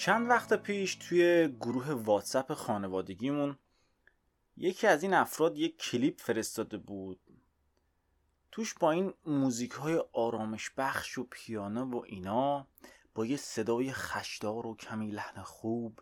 چند 0.00 0.28
وقت 0.28 0.52
پیش 0.52 0.94
توی 0.94 1.48
گروه 1.48 1.90
واتساپ 1.90 2.54
خانوادگیمون 2.54 3.58
یکی 4.56 4.86
از 4.86 5.02
این 5.02 5.14
افراد 5.14 5.58
یک 5.58 5.76
کلیپ 5.76 6.20
فرستاده 6.20 6.78
بود. 6.78 7.20
توش 8.52 8.74
با 8.74 8.90
این 8.90 9.14
موزیک 9.26 9.70
های 9.70 10.04
آرامش 10.12 10.70
بخش 10.76 11.18
و 11.18 11.26
پیانو 11.30 11.84
و 11.84 12.02
اینا 12.06 12.66
با 13.14 13.26
یه 13.26 13.36
صدای 13.36 13.92
خشدار 13.92 14.66
و 14.66 14.76
کمی 14.76 15.10
لحن 15.10 15.42
خوب 15.42 16.00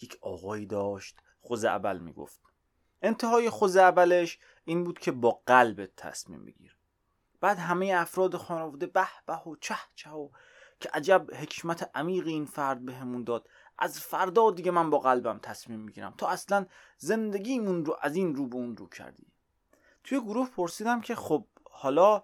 یک 0.00 0.18
آقایی 0.20 0.66
داشت 0.66 1.18
خوز 1.40 1.64
اول 1.64 1.98
می‌گفت. 1.98 2.40
انتهای 3.02 3.50
خوز 3.50 3.76
اولش 3.76 4.38
این 4.64 4.84
بود 4.84 4.98
که 4.98 5.12
با 5.12 5.42
قلبت 5.46 5.96
تصمیم 5.96 6.44
بگیر 6.44 6.76
بعد 7.40 7.58
همه 7.58 7.92
افراد 7.96 8.36
خانواده 8.36 8.86
به 8.86 9.08
به 9.26 9.36
و 9.36 9.56
چه 9.60 9.76
چه 9.94 10.10
و 10.10 10.28
که 10.80 10.90
عجب 10.94 11.26
حکمت 11.34 11.90
عمیق 11.94 12.26
این 12.26 12.44
فرد 12.44 12.84
بهمون 12.84 13.24
داد. 13.24 13.48
از 13.78 14.00
فردا 14.00 14.50
دیگه 14.50 14.70
من 14.70 14.90
با 14.90 14.98
قلبم 14.98 15.38
تصمیم 15.38 15.80
می‌گیرم. 15.80 16.14
تا 16.18 16.28
اصلا 16.28 16.66
زندگیمون 16.98 17.84
رو 17.84 17.96
از 18.02 18.16
این 18.16 18.34
رو 18.34 18.46
به 18.46 18.56
اون 18.56 18.76
رو 18.76 18.88
کردی. 18.88 19.26
توی 20.04 20.20
گروه 20.20 20.50
پرسیدم 20.50 21.00
که 21.00 21.14
خب 21.14 21.46
حالا 21.70 22.22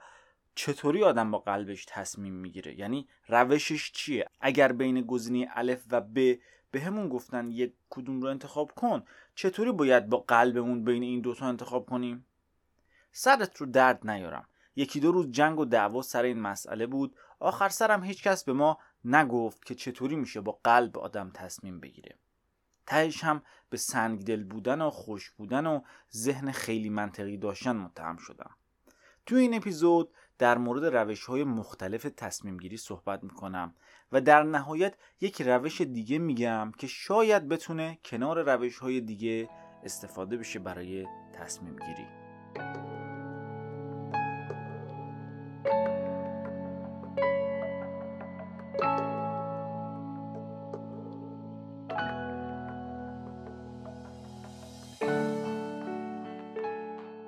چطوری 0.54 1.04
آدم 1.04 1.30
با 1.30 1.38
قلبش 1.38 1.84
تصمیم 1.88 2.34
می‌گیره؟ 2.34 2.78
یعنی 2.78 3.08
روشش 3.28 3.92
چیه؟ 3.92 4.28
اگر 4.40 4.72
بین 4.72 5.00
گزینه 5.00 5.48
الف 5.54 5.84
و 5.90 6.00
ب 6.00 6.38
به 6.70 6.80
همون 6.80 7.08
گفتن 7.08 7.50
یک 7.50 7.74
کدوم 7.90 8.20
رو 8.20 8.28
انتخاب 8.28 8.72
کن 8.72 9.04
چطوری 9.34 9.72
باید 9.72 10.08
با 10.08 10.18
قلبمون 10.18 10.84
بین 10.84 11.02
این 11.02 11.20
دوتا 11.20 11.46
انتخاب 11.46 11.86
کنیم؟ 11.86 12.26
سرت 13.12 13.56
رو 13.56 13.66
درد 13.66 14.10
نیارم. 14.10 14.48
یکی 14.76 15.00
دو 15.00 15.12
روز 15.12 15.30
جنگ 15.30 15.58
و 15.58 15.64
دعوا 15.64 16.02
سر 16.02 16.22
این 16.22 16.40
مسئله 16.40 16.86
بود. 16.86 17.16
آخر 17.40 17.68
سرم 17.68 18.04
هیچکس 18.04 18.44
به 18.44 18.52
ما 18.52 18.78
نگفت 19.04 19.64
که 19.64 19.74
چطوری 19.74 20.16
میشه 20.16 20.40
با 20.40 20.58
قلب 20.64 20.98
آدم 20.98 21.30
تصمیم 21.34 21.80
بگیره. 21.80 22.18
تهش 22.86 23.24
هم 23.24 23.42
به 23.70 23.76
سنگدل 23.76 24.44
بودن 24.44 24.82
و 24.82 24.90
خوش 24.90 25.30
بودن 25.30 25.66
و 25.66 25.80
ذهن 26.16 26.52
خیلی 26.52 26.90
منطقی 26.90 27.36
داشتن 27.36 27.76
متهم 27.76 28.16
شدم. 28.16 28.50
تو 29.26 29.36
این 29.36 29.54
اپیزود 29.54 30.10
در 30.38 30.58
مورد 30.58 30.84
روش 30.84 31.24
های 31.24 31.44
مختلف 31.44 32.06
تصمیم 32.16 32.56
گیری 32.56 32.76
صحبت 32.76 33.24
می‌کنم 33.24 33.74
و 34.12 34.20
در 34.20 34.42
نهایت 34.42 34.94
یک 35.20 35.42
روش 35.42 35.80
دیگه 35.80 36.18
میگم 36.18 36.72
که 36.78 36.86
شاید 36.86 37.48
بتونه 37.48 37.98
کنار 38.04 38.54
روش 38.54 38.78
های 38.78 39.00
دیگه 39.00 39.48
استفاده 39.82 40.36
بشه 40.36 40.58
برای 40.58 41.06
تصمیم 41.32 41.76
گیری 41.76 42.06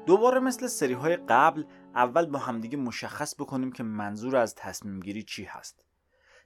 دوباره 0.08 0.40
مثل 0.40 0.66
سری 0.66 0.92
های 0.92 1.16
قبل 1.16 1.64
اول 1.94 2.26
با 2.26 2.38
همدیگه 2.38 2.76
مشخص 2.76 3.34
بکنیم 3.34 3.72
که 3.72 3.82
منظور 3.82 4.36
از 4.36 4.54
تصمیم 4.54 5.00
گیری 5.00 5.22
چی 5.22 5.44
هست. 5.44 5.82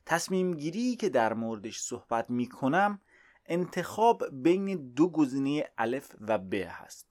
تصمیم 0.06 0.54
گیری 0.54 0.96
که 0.96 1.08
در 1.08 1.34
موردش 1.34 1.78
صحبت 1.78 2.30
می 2.30 2.48
کنم 2.48 3.00
انتخاب 3.46 4.24
بین 4.42 4.92
دو 4.92 5.08
گزینه 5.08 5.64
الف 5.78 6.14
و 6.20 6.38
ب 6.38 6.54
هست. 6.54 7.08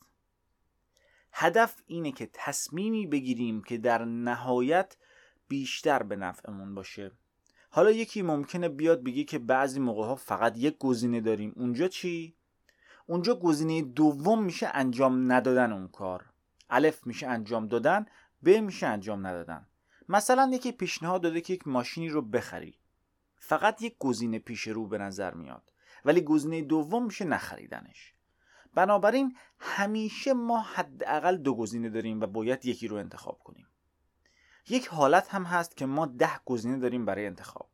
هدف 1.31 1.81
اینه 1.88 2.12
که 2.12 2.29
تصمیمی 2.34 3.07
بگیریم 3.07 3.63
که 3.63 3.78
در 3.78 4.06
نهایت 4.06 4.97
بیشتر 5.47 6.03
به 6.03 6.16
نفعمون 6.16 6.75
باشه. 6.75 7.12
حالا 7.69 7.91
یکی 7.91 8.22
ممکنه 8.22 8.69
بیاد 8.69 9.03
بگه 9.03 9.23
که 9.23 9.39
بعضی 9.39 9.79
موقع 9.79 10.06
ها 10.06 10.16
فقط 10.16 10.57
یک 10.57 10.78
گزینه 10.78 11.22
داریم. 11.22 11.53
اونجا 11.56 11.88
چی؟ 11.88 12.35
اونجا 13.06 13.35
گزینه 13.35 13.81
دوم 13.81 14.44
میشه 14.44 14.69
انجام 14.73 15.31
ندادن 15.31 15.72
اون 15.72 15.88
کار. 15.88 16.31
الف 16.71 17.07
میشه 17.07 17.27
انجام 17.27 17.67
دادن 17.67 18.05
ب 18.43 18.49
میشه 18.49 18.87
انجام 18.87 19.27
ندادن. 19.27 19.67
مثلا 20.09 20.51
یکی 20.53 20.71
پیشنهاد 20.71 21.21
داده 21.21 21.41
که 21.41 21.53
یک 21.53 21.67
ماشینی 21.67 22.09
رو 22.09 22.21
بخری. 22.21 22.79
فقط 23.37 23.81
یک 23.81 23.95
گزینه 23.99 24.39
پیش 24.39 24.67
رو 24.67 24.87
به 24.87 24.97
نظر 24.97 25.33
میاد. 25.33 25.73
ولی 26.05 26.21
گزینه 26.21 26.61
دوم 26.61 27.05
میشه 27.05 27.25
نخریدنش. 27.25 28.13
بنابراین 28.73 29.37
همیشه 29.59 30.33
ما 30.33 30.61
حداقل 30.61 31.37
دو 31.37 31.55
گزینه 31.55 31.89
داریم 31.89 32.21
و 32.21 32.27
باید 32.27 32.65
یکی 32.65 32.88
رو 32.88 32.97
انتخاب 32.97 33.39
کنیم. 33.39 33.67
یک 34.69 34.88
حالت 34.88 35.29
هم 35.29 35.43
هست 35.43 35.77
که 35.77 35.85
ما 35.85 36.05
ده 36.05 36.39
گزینه 36.45 36.77
داریم 36.77 37.05
برای 37.05 37.25
انتخاب. 37.25 37.69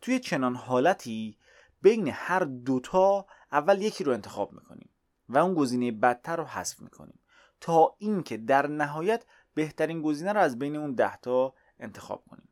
توی 0.00 0.18
چنان 0.18 0.54
حالتی 0.54 1.38
بین 1.82 2.08
هر 2.08 2.40
دوتا 2.40 3.26
اول 3.52 3.82
یکی 3.82 4.04
رو 4.04 4.12
انتخاب 4.12 4.52
می‌کنیم 4.52 4.90
و 5.28 5.38
اون 5.38 5.54
گزینه 5.54 5.92
بدتر 5.92 6.36
رو 6.36 6.44
حذف 6.44 6.80
می‌کنیم. 6.80 7.18
تا 7.64 7.94
اینکه 7.98 8.36
در 8.36 8.66
نهایت 8.66 9.24
بهترین 9.54 10.02
گزینه 10.02 10.32
رو 10.32 10.40
از 10.40 10.58
بین 10.58 10.76
اون 10.76 10.94
ده 10.94 11.16
تا 11.16 11.54
انتخاب 11.80 12.24
کنیم. 12.30 12.48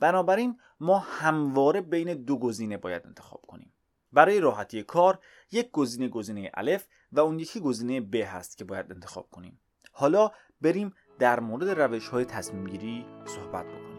بنابراین 0.00 0.58
ما 0.80 0.98
همواره 0.98 1.80
بین 1.80 2.14
دو 2.14 2.38
گزینه 2.38 2.76
باید 2.76 3.06
انتخاب 3.06 3.40
کنیم. 3.46 3.72
برای 4.12 4.40
راحتی 4.40 4.82
کار 4.82 5.18
یک 5.52 5.70
گزینه 5.70 6.08
گزینه 6.08 6.50
الف 6.54 6.86
و 7.12 7.20
اون 7.20 7.38
یکی 7.38 7.60
گزینه 7.60 8.00
ب 8.00 8.14
هست 8.14 8.58
که 8.58 8.64
باید 8.64 8.92
انتخاب 8.92 9.30
کنیم. 9.30 9.60
حالا 9.92 10.30
بریم 10.60 10.94
در 11.18 11.40
مورد 11.40 11.68
روش 11.68 12.08
های 12.08 12.24
تصمیم 12.24 12.66
گیری 12.66 13.06
صحبت 13.26 13.66
بکنیم. 13.66 13.97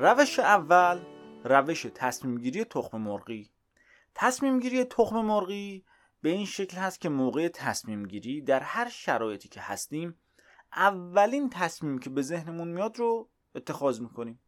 روش 0.00 0.38
اول 0.38 1.00
روش 1.44 1.86
تصمیم 1.94 2.38
گیری 2.38 2.64
تخم 2.64 2.98
مرغی. 2.98 3.50
تصمیم 4.14 4.60
گیری 4.60 4.84
تخم 4.84 5.20
مرغی 5.20 5.84
به 6.22 6.28
این 6.28 6.46
شکل 6.46 6.76
هست 6.76 7.00
که 7.00 7.08
موقع 7.08 7.48
تصمیم 7.48 8.06
گیری 8.06 8.40
در 8.40 8.60
هر 8.60 8.88
شرایطی 8.88 9.48
که 9.48 9.60
هستیم 9.60 10.14
اولین 10.72 11.50
تصمیم 11.50 11.98
که 11.98 12.10
به 12.10 12.22
ذهنمون 12.22 12.68
میاد 12.68 12.98
رو 12.98 13.28
اتخاذ 13.54 14.00
می‌کنیم. 14.00 14.40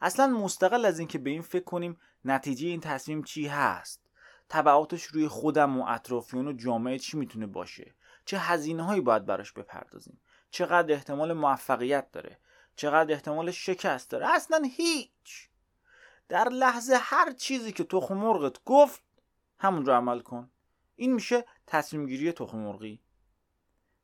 اصلا 0.00 0.26
مستقل 0.26 0.84
از 0.84 0.98
اینکه 0.98 1.18
به 1.18 1.30
این 1.30 1.42
فکر 1.42 1.64
کنیم 1.64 1.96
نتیجه 2.24 2.68
این 2.68 2.80
تصمیم 2.80 3.22
چی 3.22 3.46
هست. 3.46 4.02
تبعاتش 4.48 5.04
روی 5.04 5.28
خودم 5.28 5.80
و 5.80 5.84
اطرافیان 5.88 6.48
و 6.48 6.52
جامعه 6.52 6.98
چی 6.98 7.16
می‌تونه 7.16 7.46
باشه؟ 7.46 7.94
چه 8.24 8.38
هزینه 8.38 8.82
هایی 8.82 9.00
باید 9.00 9.26
براش 9.26 9.52
بپردازیم؟ 9.52 10.20
چقدر 10.50 10.94
احتمال 10.94 11.32
موفقیت 11.32 12.10
داره؟ 12.10 12.38
چقدر 12.78 13.12
احتمال 13.12 13.50
شکست 13.50 14.10
داره؟ 14.10 14.26
اصلا 14.34 14.62
هیچ. 14.76 15.48
در 16.28 16.48
لحظه 16.48 16.96
هر 17.00 17.32
چیزی 17.32 17.72
که 17.72 17.84
تخم 17.84 18.16
مرغت 18.16 18.64
گفت 18.64 19.02
همون 19.58 19.86
رو 19.86 19.92
عمل 19.92 20.20
کن. 20.20 20.50
این 20.96 21.12
میشه 21.12 21.44
تصمیم 21.66 22.06
گیری 22.06 22.32
تخم 22.32 22.58
مرغی. 22.58 23.00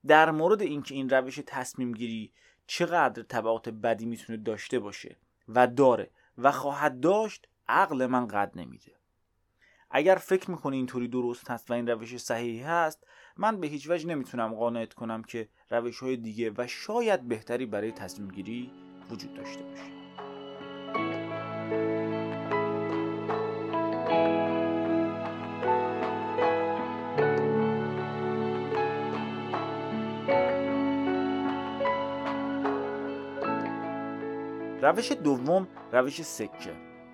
در 0.06 0.30
مورد 0.30 0.62
اینکه 0.62 0.94
این 0.94 1.10
روش 1.10 1.40
تصمیم 1.46 1.92
گیری 1.92 2.32
چقدر 2.66 3.22
تبعات 3.22 3.68
بدی 3.68 4.06
می‌تونه 4.06 4.38
داشته 4.38 4.78
باشه 4.78 5.16
و 5.48 5.66
داره 5.66 6.10
و 6.38 6.53
خواهد 6.53 7.00
داشت 7.00 7.48
عقل 7.68 8.06
من 8.06 8.27
قد 8.27 8.53
نمیده. 8.54 8.92
اگر 9.91 10.16
فکر 10.16 10.50
می‌کنی 10.50 10.77
اینطوری 10.77 11.09
درست 11.09 11.50
هست 11.50 11.70
و 11.70 11.74
این 11.74 11.88
روش 11.88 12.16
صحیحی 12.16 12.60
هست 12.60 13.06
من 13.36 13.60
به 13.60 13.66
هیچ 13.66 13.91
وجه 13.91 14.09
نمی‌تونم 14.09 14.54
قانعت 14.54 14.95
کنم 14.95 15.22
که 15.22 15.48
روش 15.71 15.98
های 15.98 16.16
دیگه 16.16 16.53
و 16.57 16.66
شاید 16.66 17.28
بهتری 17.28 17.66
برای 17.66 17.92
تصمیم 17.92 18.28
گیری 18.28 18.71
وجود 19.10 19.34
داشته 19.34 19.63
باشه. 19.63 19.95
روش 34.83 35.13
دوم 35.13 35.69
روش 35.92 36.22
سکه. 36.22 36.72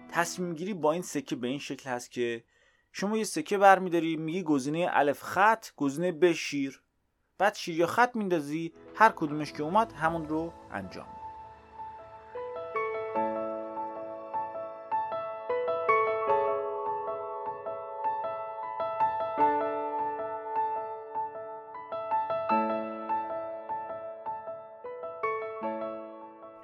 تصمیم 0.09 0.55
گیری 0.55 0.75
با 0.75 0.93
این 0.93 1.03
سکه 1.03 1.37
به 1.37 1.49
این 1.49 1.59
شکل 1.59 1.91
هست 1.91 2.11
که 2.11 2.45
شما 2.93 3.19
یه 3.19 3.25
سکه 3.25 3.59
برمیداری 3.59 4.17
میگی 4.17 4.43
گزینه 4.43 4.89
الف 4.91 5.23
خط 5.23 5.67
گزینه 5.77 6.13
ب 6.13 6.33
شیر. 6.33 6.83
بعد 7.39 7.55
شیر 7.55 7.79
یا 7.79 7.87
خط 7.87 8.17
میندازی 8.17 8.73
هر 8.95 9.13
کدومش 9.17 9.53
که 9.53 9.63
اومد 9.63 9.93
همون 9.93 10.29
رو 10.29 10.53
انجام 10.73 11.07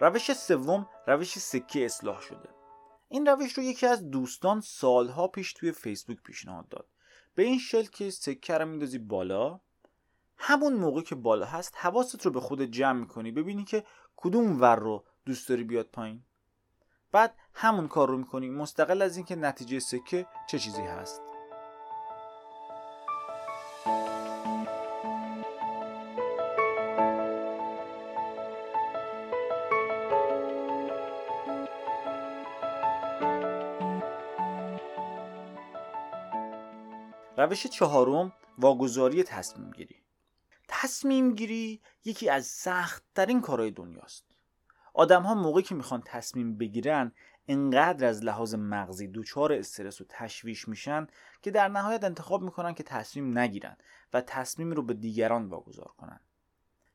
روش 0.00 0.32
سوم 0.32 0.88
روش 1.06 1.38
سکه 1.38 1.84
اصلاح 1.84 2.20
شده. 2.20 2.55
این 3.16 3.26
روش 3.26 3.52
رو 3.52 3.62
یکی 3.62 3.86
از 3.86 4.10
دوستان 4.10 4.60
سالها 4.60 5.28
پیش 5.28 5.52
توی 5.52 5.72
فیسبوک 5.72 6.22
پیشنهاد 6.22 6.68
داد. 6.68 6.86
به 7.34 7.42
این 7.42 7.58
شکل 7.58 7.90
که 7.90 8.10
سکه 8.10 8.54
رو 8.54 8.68
میندازی 8.68 8.98
بالا 8.98 9.60
همون 10.36 10.72
موقع 10.72 11.02
که 11.02 11.14
بالا 11.14 11.46
هست 11.46 11.74
حواست 11.76 12.26
رو 12.26 12.32
به 12.32 12.40
خود 12.40 12.62
جمع 12.62 13.00
می‌کنی 13.00 13.32
ببینی 13.32 13.64
که 13.64 13.84
کدوم 14.16 14.60
ور 14.60 14.76
رو 14.76 15.04
دوست 15.26 15.48
داری 15.48 15.64
بیاد 15.64 15.86
پایین. 15.86 16.22
بعد 17.12 17.34
همون 17.54 17.88
کار 17.88 18.08
رو 18.08 18.18
می‌کنی 18.18 18.50
مستقل 18.50 19.02
از 19.02 19.16
اینکه 19.16 19.36
نتیجه 19.36 19.78
سکه 19.78 20.26
چه 20.48 20.58
چیزی 20.58 20.82
هست. 20.82 21.25
روش 37.46 37.66
چهارم 37.66 38.32
واگذاری 38.58 39.22
تصمیم 39.22 39.70
گیری. 39.70 40.02
تصمیم 40.68 41.34
گیری 41.34 41.82
یکی 42.04 42.28
از 42.28 42.46
سخت 42.46 43.04
ترین 43.14 43.40
کارهای 43.40 43.70
دنیاست. 43.70 44.24
آدم 44.94 45.22
ها 45.22 45.34
موقعی 45.34 45.62
که 45.62 45.74
می‌خوان 45.74 46.02
تصمیم 46.06 46.58
بگیرن 46.58 47.12
انقدر 47.48 48.06
از 48.06 48.24
لحاظ 48.24 48.54
مغزی 48.54 49.06
دوچار 49.06 49.52
استرس 49.52 50.00
و 50.00 50.04
تشویش 50.08 50.68
میشن 50.68 51.06
که 51.42 51.50
در 51.50 51.68
نهایت 51.68 52.04
انتخاب 52.04 52.42
می‌کنن 52.42 52.74
که 52.74 52.82
تصمیم 52.82 53.38
نگیرن 53.38 53.76
و 54.12 54.20
تصمیم 54.20 54.72
رو 54.72 54.82
به 54.82 54.94
دیگران 54.94 55.48
واگذار 55.48 55.92
کنن. 55.98 56.20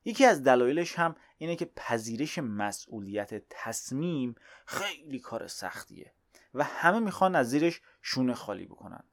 یکی 0.06 0.26
از 0.26 0.44
دلایلش 0.44 1.00
هم 1.00 1.16
اینه 1.38 1.56
که 1.56 1.66
پذیرش 1.66 2.40
مسئولیت 2.40 3.44
تصمیم 3.50 4.36
خیلی 4.66 5.20
کار 5.20 5.48
سختیه 5.48 6.14
و 6.54 6.64
همه 6.64 7.00
می‌خوان 7.00 7.36
از 7.36 7.50
زیرش 7.50 7.82
شونه 8.02 8.34
خالی 8.34 8.66
بکنن. 8.66 9.04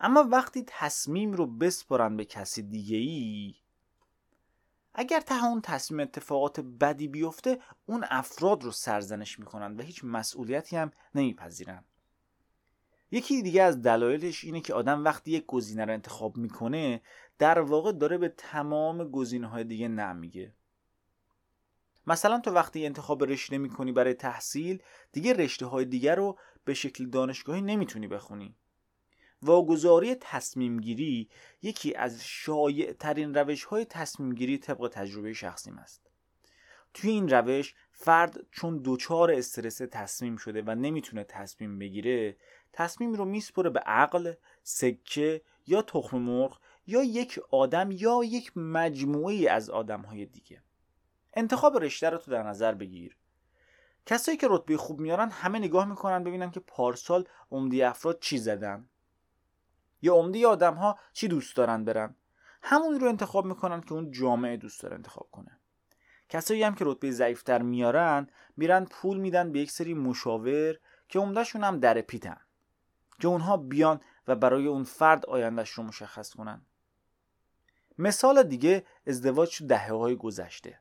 اما 0.00 0.28
وقتی 0.30 0.64
تصمیم 0.66 1.32
رو 1.32 1.46
بسپرن 1.46 2.16
به 2.16 2.24
کسی 2.24 2.62
دیگه 2.62 2.96
ای 2.96 3.54
اگر 4.94 5.20
ته 5.20 5.44
اون 5.44 5.60
تصمیم 5.60 6.00
اتفاقات 6.00 6.60
بدی 6.60 7.08
بیفته 7.08 7.58
اون 7.86 8.04
افراد 8.08 8.64
رو 8.64 8.70
سرزنش 8.70 9.38
می‌کنن 9.38 9.76
و 9.76 9.82
هیچ 9.82 10.04
مسئولیتی 10.04 10.76
هم 10.76 10.92
نمیپذیرن. 11.14 11.84
یکی 13.10 13.42
دیگه 13.42 13.62
از 13.62 13.82
دلایلش 13.82 14.44
اینه 14.44 14.60
که 14.60 14.74
آدم 14.74 15.04
وقتی 15.04 15.30
یک 15.30 15.46
گزینه 15.46 15.84
رو 15.84 15.92
انتخاب 15.92 16.36
می‌کنه 16.36 17.02
در 17.38 17.60
واقع 17.60 17.92
داره 17.92 18.18
به 18.18 18.28
تمام 18.28 19.04
گزینه 19.04 19.46
های 19.46 19.64
دیگه 19.64 19.88
نمیگه 19.88 20.54
مثلا 22.06 22.40
تو 22.40 22.50
وقتی 22.50 22.86
انتخاب 22.86 23.24
رشته 23.24 23.58
می‌کنی 23.58 23.92
برای 23.92 24.14
تحصیل 24.14 24.82
دیگه 25.12 25.32
رشته 25.32 25.66
های 25.66 25.84
دیگر 25.84 26.16
رو 26.16 26.38
به 26.64 26.74
شکل 26.74 27.06
دانشگاهی 27.06 27.62
نمی‌تونی 27.62 28.08
بخونی. 28.08 28.56
واگذاری 29.42 30.14
تصمیم 30.14 30.80
گیری 30.80 31.28
یکی 31.62 31.94
از 31.94 32.24
شایع 32.24 32.92
ترین 32.92 33.34
روش 33.34 33.64
های 33.64 33.84
تصمیم 33.84 34.34
گیری 34.34 34.58
طبق 34.58 34.90
تجربه 34.92 35.32
شخصیم 35.32 35.78
است. 35.78 36.10
توی 36.94 37.10
این 37.10 37.28
روش 37.28 37.74
فرد 37.92 38.46
چون 38.50 38.78
دوچار 38.78 39.30
استرس 39.30 39.76
تصمیم 39.76 40.36
شده 40.36 40.62
و 40.62 40.74
نمی‌تونه 40.74 41.24
تصمیم 41.24 41.78
بگیره 41.78 42.36
تصمیم 42.72 43.12
رو 43.12 43.24
میسپره 43.24 43.70
به 43.70 43.80
عقل، 43.80 44.32
سکه 44.62 45.42
یا 45.66 45.82
تخم 45.82 46.18
مرغ 46.18 46.60
یا 46.86 47.02
یک 47.02 47.40
آدم 47.50 47.90
یا 47.90 48.20
یک 48.24 48.56
مجموعه 48.56 49.50
از 49.50 49.70
آدم 49.70 50.00
های 50.00 50.26
دیگه. 50.26 50.62
انتخاب 51.34 51.76
رشته 51.76 52.10
رو 52.10 52.18
تو 52.18 52.30
در 52.30 52.42
نظر 52.42 52.74
بگیر. 52.74 53.16
کسایی 54.06 54.38
که 54.38 54.46
رتبه 54.50 54.76
خوب 54.76 55.00
میارن 55.00 55.30
همه 55.30 55.58
نگاه 55.58 55.88
می‌کنن 55.88 56.24
ببینن 56.24 56.50
که 56.50 56.60
پارسال 56.60 57.24
عمدی 57.50 57.82
افراد 57.82 58.18
چی 58.20 58.38
زدن. 58.38 58.88
یا 60.02 60.14
عمده 60.14 60.46
آدم 60.46 60.74
ها 60.74 60.98
چی 61.12 61.28
دوست 61.28 61.56
دارن 61.56 61.84
برن؟ 61.84 62.16
همون 62.62 63.00
رو 63.00 63.08
انتخاب 63.08 63.46
می‌کنن 63.46 63.80
که 63.80 63.92
اون 63.92 64.10
جامعه 64.10 64.56
دوست 64.56 64.82
داره 64.82 64.94
انتخاب 64.94 65.28
کنه. 65.30 65.58
کسایی 66.28 66.62
هم 66.62 66.74
که 66.74 66.84
رتبه 66.86 67.10
ضعیفتر 67.10 67.62
میارن 67.62 68.26
میرن 68.56 68.84
پول 68.84 69.16
میدن 69.16 69.52
به 69.52 69.60
یک 69.60 69.70
سری 69.70 69.94
مشاور 69.94 70.78
که 71.08 71.18
عمدهشون 71.18 71.64
هم 71.64 71.80
در 71.80 72.00
پیتن. 72.00 72.36
که 73.20 73.28
اونها 73.28 73.56
بیان 73.56 74.00
و 74.28 74.36
برای 74.36 74.66
اون 74.66 74.84
فرد 74.84 75.26
آیندهش 75.26 75.70
رو 75.70 75.82
مشخص 75.82 76.34
کنن. 76.34 76.66
مثال 77.98 78.42
دیگه 78.42 78.86
ازدواج 79.06 79.58
تو 79.58 79.66
دهه 79.66 79.92
های 79.92 80.16
گذشته. 80.16 80.80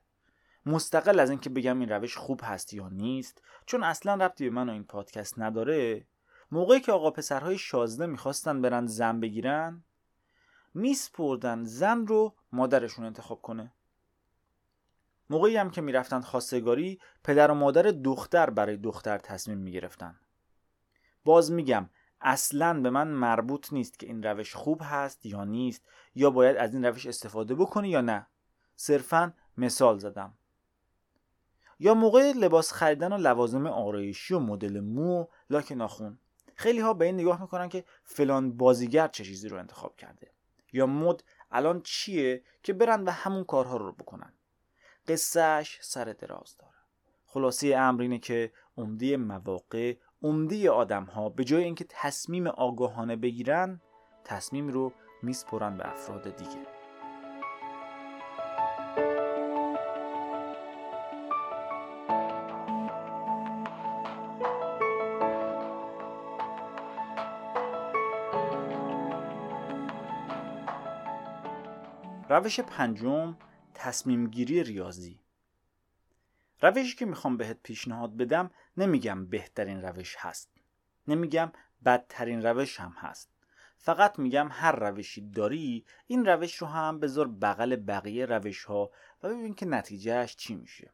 مستقل 0.65 1.19
از 1.19 1.29
اینکه 1.29 1.49
بگم 1.49 1.79
این 1.79 1.89
روش 1.89 2.17
خوب 2.17 2.41
هست 2.43 2.73
یا 2.73 2.89
نیست 2.89 3.41
چون 3.65 3.83
اصلا 3.83 4.13
ربطی 4.13 4.49
به 4.49 4.55
من 4.55 4.69
و 4.69 4.71
این 4.71 4.83
پادکست 4.83 5.39
نداره 5.39 6.05
موقعی 6.51 6.79
که 6.79 6.91
آقا 6.91 7.11
پسرهای 7.11 7.57
شازده 7.57 8.05
می‌خواستن 8.05 8.61
برن 8.61 8.85
زن 8.85 9.19
بگیرن 9.19 9.83
میسپردن 10.73 11.63
زن 11.63 12.07
رو 12.07 12.35
مادرشون 12.51 13.05
انتخاب 13.05 13.41
کنه. 13.41 13.73
موقعی 15.29 15.57
هم 15.57 15.69
که 15.69 15.81
می‌رفتن 15.81 16.21
خواستگاری 16.21 16.99
پدر 17.23 17.51
و 17.51 17.53
مادر 17.53 17.81
دختر 17.81 18.49
برای 18.49 18.77
دختر 18.77 19.17
تصمیم 19.17 19.57
می‌گرفتن. 19.57 20.19
باز 21.25 21.51
میگم 21.51 21.89
اصلا 22.21 22.81
به 22.81 22.89
من 22.89 23.07
مربوط 23.07 23.73
نیست 23.73 23.99
که 23.99 24.07
این 24.07 24.23
روش 24.23 24.55
خوب 24.55 24.81
هست 24.83 25.25
یا 25.25 25.43
نیست 25.43 25.87
یا 26.15 26.29
باید 26.29 26.57
از 26.57 26.73
این 26.73 26.85
روش 26.85 27.05
استفاده 27.05 27.55
بکنی 27.55 27.89
یا 27.89 28.01
نه. 28.01 28.27
صرفا 28.75 29.33
مثال 29.57 29.97
زدم. 29.97 30.37
یا 31.79 31.93
موقع 31.93 32.31
لباس 32.31 32.71
خریدن 32.73 33.13
و 33.13 33.17
لوازم 33.17 33.67
آرایشی 33.67 34.33
و 34.33 34.39
مدل 34.39 34.79
مو 34.79 35.25
لاک 35.49 35.71
ناخون. 35.71 36.19
خیلی 36.55 36.79
ها 36.79 36.93
به 36.93 37.05
این 37.05 37.15
نگاه 37.15 37.41
می‌کنن 37.41 37.69
که 37.69 37.85
فلان 38.03 38.57
بازیگر 38.57 39.07
چه 39.07 39.23
چیزی 39.23 39.49
رو 39.49 39.57
انتخاب 39.57 39.95
کرده 39.95 40.31
یا 40.73 40.85
مد 40.87 41.23
الان 41.51 41.81
چیه 41.81 42.43
که 42.63 42.73
برن 42.73 43.03
و 43.03 43.09
همون 43.11 43.43
کارها 43.43 43.77
رو 43.77 43.91
بکنن. 43.91 44.33
قصهش 45.07 45.79
سر 45.81 46.05
دراز 46.05 46.57
داره. 46.57 46.73
خلاصه 47.25 47.75
امر 47.75 48.01
اینه 48.01 48.19
که 48.19 48.51
عمده 48.77 49.17
مواقع 49.17 49.95
عمده 50.21 50.69
آدم 50.69 51.03
ها 51.03 51.29
به 51.29 51.43
جای 51.43 51.63
اینکه 51.63 51.85
تصمیم 51.89 52.47
آگاهانه 52.47 53.15
بگیرن 53.15 53.81
تصمیم 54.23 54.67
رو 54.67 54.93
میسپرن 55.23 55.77
به 55.77 55.89
افراد 55.89 56.35
دیگه. 56.35 56.74
روش 72.35 72.59
پنجم 72.59 73.37
تصمیم 73.73 74.27
گیری 74.27 74.63
ریاضی. 74.63 75.19
روشی 76.61 76.95
که 76.95 77.05
می‌خوام 77.05 77.37
بهت 77.37 77.59
پیشنهاد 77.63 78.17
بدم 78.17 78.51
نمیگم 78.77 79.25
بهترین 79.25 79.81
روش 79.81 80.15
هست. 80.19 80.51
نمیگم 81.07 81.51
بدترین 81.85 82.43
روش 82.45 82.79
هم 82.79 82.95
هست. 82.97 83.29
فقط 83.77 84.19
میگم 84.19 84.47
هر 84.51 84.75
روشی 84.75 85.21
داری 85.29 85.85
این 86.07 86.25
روش 86.25 86.55
رو 86.55 86.67
هم 86.67 86.99
بذار 86.99 87.27
بغل 87.27 87.75
بقیه 87.75 88.25
روش 88.25 88.63
ها 88.63 88.91
و 89.23 89.29
ببین 89.29 89.53
که 89.53 89.65
نتیجهش 89.65 90.35
چی 90.35 90.55
میشه. 90.55 90.93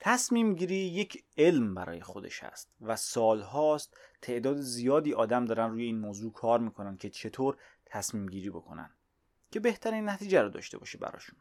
تصمیم 0.00 0.54
گیری 0.54 0.76
یک 0.76 1.24
علم 1.38 1.74
برای 1.74 2.00
خودش 2.00 2.42
هست 2.42 2.72
و 2.80 2.96
سال 2.96 3.40
هاست 3.40 3.96
تعداد 4.20 4.56
زیادی 4.56 5.14
آدم 5.14 5.44
دارن 5.44 5.70
روی 5.70 5.84
این 5.84 5.98
موضوع 5.98 6.32
کار 6.32 6.60
می‌کنن 6.60 6.96
که 6.96 7.10
چطور 7.10 7.56
تصمیم 7.86 8.26
گیری 8.26 8.50
بکنن. 8.50 8.90
که 9.52 9.60
بهترین 9.60 10.08
نتیجه 10.08 10.42
رو 10.42 10.48
داشته 10.48 10.78
باشه 10.78 10.98
براشون. 10.98 11.36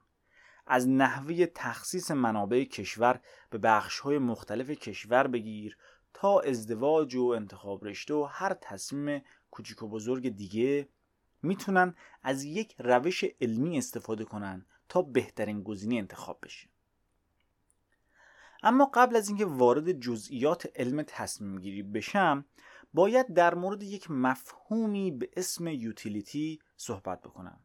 از 0.67 0.89
نحوه 0.89 1.45
تخصیص 1.45 2.11
منابع 2.11 2.63
کشور 2.63 3.19
به 3.49 3.57
بخش 3.57 3.99
های 3.99 4.17
مختلف 4.17 4.69
کشور 4.69 5.27
بگیر 5.27 5.77
تا 6.13 6.39
ازدواج 6.39 7.15
و 7.15 7.25
انتخاب 7.25 7.85
رشته 7.85 8.13
و 8.13 8.23
هر 8.23 8.53
تصمیم 8.53 9.21
کوچیک 9.51 9.83
و 9.83 9.87
بزرگ 9.87 10.29
دیگه 10.29 10.89
می‌تونن 11.41 11.95
از 12.23 12.43
یک 12.43 12.75
روش 12.79 13.23
علمی 13.41 13.77
استفاده 13.77 14.25
کنن 14.25 14.65
تا 14.89 15.01
بهترین 15.01 15.63
گزینه 15.63 15.95
انتخاب 15.95 16.39
بشه. 16.43 16.69
اما 18.63 18.91
قبل 18.93 19.15
از 19.15 19.29
اینکه 19.29 19.45
وارد 19.45 19.91
جزئیات 19.91 20.71
علم 20.75 21.03
تصمیم 21.03 21.59
گیری 21.59 21.83
بشم 21.83 22.45
باید 22.93 23.33
در 23.33 23.55
مورد 23.55 23.83
یک 23.83 24.11
مفهومی 24.11 25.11
به 25.11 25.29
اسم 25.37 25.67
یوتیلیتی 25.67 26.59
صحبت 26.77 27.21
بکنم. 27.21 27.59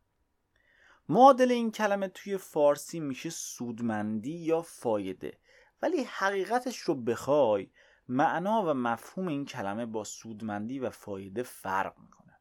معادل 1.08 1.50
این 1.50 1.70
کلمه 1.70 2.08
توی 2.08 2.36
فارسی 2.36 3.00
میشه 3.00 3.30
سودمندی 3.30 4.36
یا 4.36 4.62
فایده. 4.62 5.38
ولی 5.82 6.04
حقیقتش 6.04 6.78
رو 6.78 6.94
بخوای 6.94 7.70
معنا 8.08 8.62
و 8.62 8.74
مفهوم 8.74 9.28
این 9.28 9.44
کلمه 9.44 9.86
با 9.86 10.04
سودمندی 10.04 10.78
و 10.78 10.90
فایده 10.90 11.42
فرق 11.42 11.98
می‌کنه. 11.98 12.38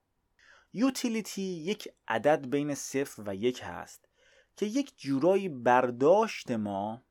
یوتیلیتی 0.74 1.42
یک 1.42 1.90
عدد 2.08 2.50
بین 2.50 2.76
صفر 2.76 3.24
و 3.26 3.36
یک 3.36 3.62
هست 3.64 4.10
که 4.56 4.66
یک 4.66 4.94
جورایی 4.98 5.50
برداشت 5.50 6.52
ما 6.52 7.02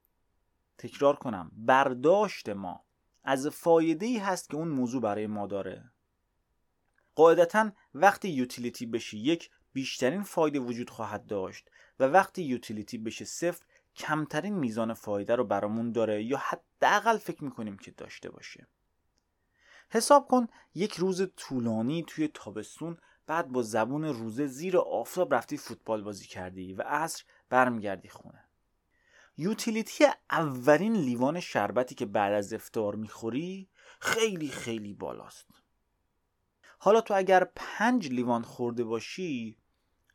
تکرار 0.79 1.17
کنم 1.17 1.51
برداشت 1.53 2.49
ما 2.49 2.85
از 3.25 3.47
فایده 3.47 4.07
ای 4.07 4.19
هست 4.19 4.51
که 4.51 4.57
اون 4.57 4.69
موضوع 4.69 5.03
برای 5.03 5.27
ما 5.27 5.47
داره. 5.47 5.93
قاعدتا 7.15 7.71
وقتی 7.95 8.29
یوتیلیتی 8.29 8.87
بشه 8.87 9.17
یک 9.17 9.51
بیشترین 9.75 10.23
فایده 10.23 10.59
وجود 10.59 10.91
خواهد 10.91 11.27
داشت 11.27 11.71
و 12.01 12.05
وقتی 12.05 12.43
یوتیلیتی 12.43 12.99
بشه 12.99 13.25
صفر 13.25 13.65
کمترین 13.97 14.55
میزان 14.55 14.95
فایده 14.95 15.37
رو 15.37 15.45
برامون 15.45 15.93
داره 15.93 16.23
یا 16.23 16.37
حداقل 16.39 17.17
فکر 17.17 17.45
می‌کنیم 17.45 17.79
که 17.79 17.91
داشته 17.91 18.31
باشه. 18.31 18.67
حساب 19.91 20.29
کن 20.29 20.47
یک 20.75 20.95
روز 20.95 21.23
طولانی 21.37 22.05
توی 22.07 22.29
تابستون 22.29 22.97
بعد 23.27 23.49
با 23.49 23.63
زبون 23.63 24.05
روزه 24.05 24.47
زیر 24.47 24.79
آفتاب 24.79 25.35
رفتی 25.35 25.57
فوتبال 25.57 26.03
بازی 26.03 26.27
کردی 26.27 26.75
و 26.75 26.83
عصر 26.83 27.25
برمیگردی 27.49 28.09
خونه. 28.09 28.45
یوتیلیتی 29.37 30.05
اولین 30.31 30.93
لیوان 30.93 31.41
شربتی 31.41 31.95
که 31.95 32.07
بعد 32.07 32.33
از 32.33 32.53
افتار 32.53 32.95
می‌خوری 32.95 33.69
خیلی 34.01 34.49
خیلی 34.49 34.95
بالاست. 34.95 35.47
حالا 36.79 37.01
تو 37.01 37.15
اگر 37.15 37.51
پنج 37.57 38.09
لیوان 38.09 38.43
خورده 38.43 38.85
باشی 38.85 39.59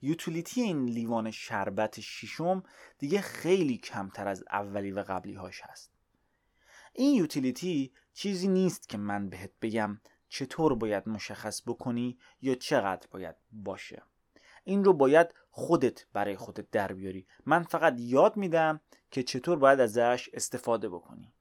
یوتیلیتی 0.01 0.61
این 0.61 0.85
لیوان 0.85 1.31
شربت 1.31 1.99
شیشم 1.99 2.63
دیگه 2.97 3.21
خیلی 3.21 3.77
کمتر 3.77 4.27
از 4.27 4.43
اولی 4.51 4.91
و 4.91 5.03
قبلی 5.03 5.33
هاش 5.33 5.61
هست. 5.63 5.91
این 6.93 7.15
یوتیلیتی 7.15 7.93
چیزی 8.13 8.47
نیست 8.47 8.89
که 8.89 8.97
من 8.97 9.29
بهت 9.29 9.51
بگم 9.61 10.01
چطور 10.29 10.75
باید 10.75 11.09
مشخص 11.09 11.61
بکنی 11.67 12.19
یا 12.41 12.55
چقدر 12.55 13.07
باید 13.11 13.35
باشه. 13.51 14.03
این 14.63 14.83
رو 14.83 14.93
باید 14.93 15.27
خودت 15.51 16.05
برای 16.13 16.35
خودت 16.35 16.71
در 16.71 16.93
بیاری. 16.93 17.27
من 17.45 17.63
فقط 17.63 17.95
یاد 17.97 18.37
میدم 18.37 18.81
که 19.11 19.23
چطور 19.23 19.57
باید 19.57 19.79
ازش 19.79 20.29
استفاده 20.33 20.89
بکنی. 20.89 21.33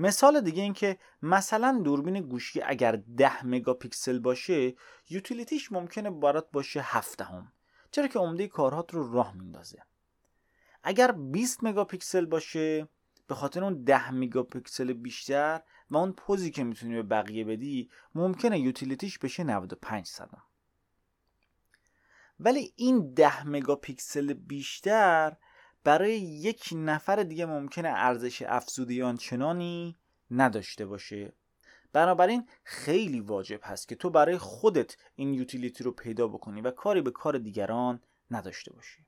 مثال 0.00 0.40
دیگه 0.40 0.62
این 0.62 0.72
که 0.72 0.98
مثلا 1.22 1.80
دوربین 1.84 2.20
گوشی 2.20 2.62
اگر 2.62 2.96
10 2.96 3.46
مگاپیکسل 3.46 4.18
باشه 4.18 4.74
یوتیلیتیش 5.10 5.72
ممکنه 5.72 6.10
برات 6.10 6.50
باشه 6.50 6.80
7 6.80 7.22
هم 7.22 7.52
چرا 7.90 8.06
که 8.06 8.18
عمده 8.18 8.48
کارهات 8.48 8.94
رو 8.94 9.12
راه 9.12 9.36
میندازه. 9.36 9.82
اگر 10.82 11.12
20 11.12 11.64
مگاپیکسل 11.64 12.26
باشه 12.26 12.88
به 13.26 13.34
خاطر 13.34 13.64
اون 13.64 13.84
10 13.84 14.10
مگاپیکسل 14.10 14.92
بیشتر 14.92 15.60
و 15.90 15.96
اون 15.96 16.12
پوزی 16.12 16.50
که 16.50 16.64
می‌تونی 16.64 16.94
به 16.94 17.02
بقیه 17.02 17.44
بدی 17.44 17.90
ممکنه 18.14 18.58
یوتیلیتیش 18.58 19.18
بشه 19.18 19.44
95 19.44 20.06
صدم. 20.06 20.42
ولی 22.40 22.72
این 22.76 23.14
10 23.14 23.48
مگاپیکسل 23.48 24.32
بیشتر 24.32 25.36
برای 25.84 26.18
یک 26.20 26.68
نفر 26.72 27.22
دیگه 27.22 27.46
ممکنه 27.46 27.88
ارزش 27.88 28.42
افزوده 28.42 29.04
آنچنانی 29.04 29.96
نداشته 30.30 30.86
باشه. 30.86 31.32
بنابراین 31.92 32.48
خیلی 32.64 33.20
واجب 33.20 33.60
هست 33.62 33.88
که 33.88 33.94
تو 33.94 34.10
برای 34.10 34.38
خودت 34.38 34.96
این 35.14 35.34
یوتیلیتی 35.34 35.84
رو 35.84 35.90
پیدا 35.92 36.28
بکنی 36.28 36.60
و 36.60 36.70
کاری 36.70 37.00
به 37.00 37.10
کار 37.10 37.38
دیگران 37.38 38.02
نداشته 38.30 38.72
باشی. 38.72 39.06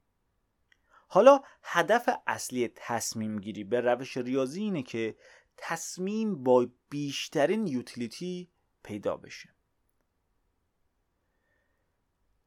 حالا 1.08 1.40
هدف 1.62 2.08
اصلی 2.26 2.68
تصمیم 2.76 3.38
گیری 3.38 3.64
به 3.64 3.80
روش 3.80 4.16
ریاضی 4.16 4.62
اینه 4.62 4.82
که 4.82 5.16
تصمیم 5.56 6.42
با 6.42 6.66
بیشترین 6.88 7.66
یوتیلیتی 7.66 8.48
پیدا 8.82 9.16
بشه. 9.16 9.51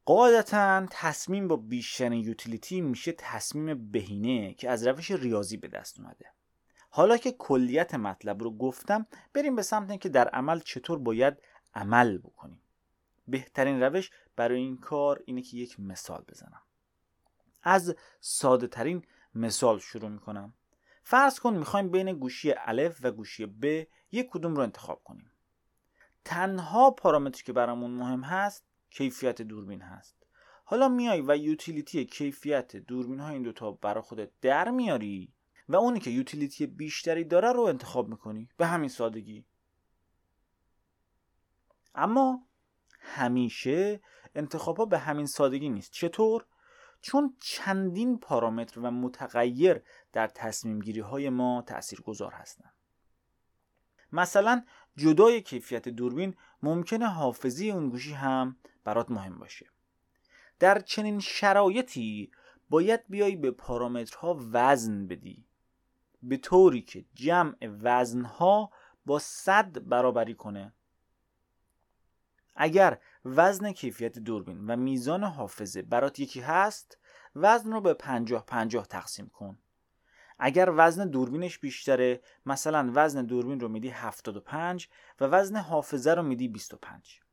قاعدتا 0.06 0.86
تصمیم 0.90 1.48
با 1.48 1.56
بیشترین 1.56 2.24
یوتیلیتی 2.24 2.80
میشه 2.80 3.12
تصمیم 3.12 3.90
بهینه 3.90 4.54
که 4.54 4.70
از 4.70 4.86
روش 4.86 5.10
ریاضی 5.10 5.56
به 5.56 5.68
دست 5.68 6.00
اومده. 6.00 6.26
حالا 6.90 7.16
که 7.16 7.32
کلیت 7.32 7.94
مطلب 7.94 8.42
رو 8.42 8.56
گفتم 8.56 9.06
بریم 9.32 9.56
به 9.56 9.62
سمت 9.62 10.00
که 10.00 10.08
در 10.08 10.28
عمل 10.28 10.60
چطور 10.60 10.98
باید 10.98 11.42
عمل 11.74 12.18
بکنیم. 12.18 12.60
بهترین 13.28 13.82
روش 13.82 14.10
برای 14.36 14.60
این 14.60 14.76
کار 14.76 15.22
اینه 15.26 15.42
که 15.42 15.56
یک 15.56 15.80
مثال 15.80 16.24
بزنم. 16.28 16.62
از 17.62 17.96
ساده 18.20 18.66
ترین 18.66 19.02
مثال 19.34 19.78
شروع 19.78 20.10
می‌کنم. 20.10 20.54
فرض 21.02 21.40
کن 21.40 21.56
می‌خوایم 21.56 21.90
بین 21.90 22.12
گوشی 22.12 22.54
الف 22.56 22.98
و 23.02 23.10
گوشی 23.10 23.46
ب 23.46 23.86
یک 24.12 24.28
کدوم 24.30 24.54
رو 24.54 24.62
انتخاب 24.62 25.04
کنیم. 25.04 25.30
تنها 26.24 26.90
پارامتری 26.90 27.44
که 27.44 27.52
برامون 27.52 27.90
مهم 27.90 28.20
هست 28.20 28.64
کیفیت 28.96 29.42
دوربین 29.42 29.82
هست. 29.82 30.16
حالا 30.64 30.88
میای 30.88 31.20
و 31.20 31.36
یوتیلیتی 31.36 32.04
کیفیت 32.04 32.76
دوربین 32.76 33.20
های 33.20 33.32
این 33.32 33.42
دوتا 33.42 33.70
برا 33.70 34.02
خودت 34.02 34.30
در 34.40 34.70
میاری 34.70 35.32
و 35.68 35.76
اونی 35.76 36.00
که 36.00 36.10
یوتیلیتی 36.10 36.66
بیشتری 36.66 37.24
داره 37.24 37.52
رو 37.52 37.62
انتخاب 37.62 38.08
می‌کنی. 38.08 38.48
به 38.56 38.66
همین 38.66 38.88
سادگی. 38.88 39.44
اما 41.94 42.46
همیشه 43.00 44.00
انتخاب 44.34 44.76
ها 44.76 44.84
به 44.84 44.98
همین 44.98 45.26
سادگی 45.26 45.68
نیست. 45.68 45.92
چطور؟ 45.92 46.46
چون 47.00 47.36
چندین 47.40 48.18
پارامتر 48.18 48.80
و 48.80 48.90
متغیر 48.90 49.82
در 50.12 50.26
تصمیم 50.26 50.78
گیری 50.80 51.00
های 51.00 51.28
ما 51.28 51.62
تأثیر 51.66 52.00
گذار 52.00 52.32
هستند 52.32 52.72
مثلا 54.12 54.64
جدای 54.96 55.42
کیفیت 55.42 55.88
دوربین 55.88 56.34
ممکنه 56.62 57.06
حافظی 57.06 57.70
اون 57.70 57.88
گوشی 57.88 58.12
هم 58.12 58.56
برات 58.86 59.10
مهم 59.10 59.38
باشه. 59.38 59.66
در 60.58 60.80
چنین 60.80 61.20
شرایطی 61.20 62.30
باید 62.70 63.00
بیای 63.08 63.36
به 63.36 63.50
پارامترها 63.50 64.38
وزن 64.52 65.06
بدی. 65.06 65.44
به 66.22 66.36
طوری 66.36 66.82
که 66.82 67.04
جمع 67.14 67.56
وزنها 67.62 68.70
با 69.06 69.18
صد 69.18 69.88
برابری 69.88 70.34
کنه. 70.34 70.72
اگر 72.56 72.98
وزن 73.24 73.72
کیفیت 73.72 74.18
دوربین 74.18 74.66
و 74.66 74.76
میزان 74.76 75.24
حافظه 75.24 75.82
برات 75.82 76.18
یکی 76.20 76.40
هست 76.40 76.98
وزن 77.36 77.72
رو 77.72 77.80
به 77.80 77.94
پنجاه 77.94 78.46
پنجاه 78.46 78.86
تقسیم 78.86 79.28
کن. 79.28 79.58
اگر 80.38 80.72
وزن 80.76 81.08
دوربینش 81.08 81.58
بیشتره 81.58 82.20
مثلا 82.46 82.90
وزن 82.94 83.24
دوربین 83.24 83.60
رو 83.60 83.68
میدی 83.68 83.88
75 83.88 84.88
و 85.20 85.24
وزن 85.24 85.56
حافظه 85.56 86.14
رو 86.14 86.22
میدی 86.22 86.48
25 86.48 87.25